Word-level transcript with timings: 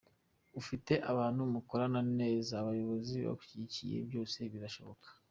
Ufite 0.59 0.93
abantu 1.11 1.41
mukorana 1.53 2.01
neza, 2.19 2.51
abayobozi 2.61 3.15
bagushyigikiye 3.27 3.97
byose 4.09 4.37
birashoboka. 4.53 5.07